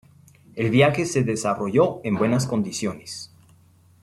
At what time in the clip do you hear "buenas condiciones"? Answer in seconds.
2.15-3.31